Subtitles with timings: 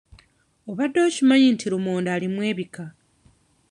[0.69, 2.85] Obadde okimanyi nti lumonde alimu ebika?